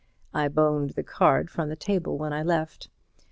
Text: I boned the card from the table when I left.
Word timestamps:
I 0.33 0.47
boned 0.47 0.95
the 0.95 1.03
card 1.03 1.51
from 1.51 1.69
the 1.69 1.75
table 1.75 2.17
when 2.17 2.33
I 2.33 2.41
left. 2.41 2.89